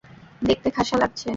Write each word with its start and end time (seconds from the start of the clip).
দেখতে 0.41 0.67
খাসা 0.75 0.95
লাগছে! 0.97 1.27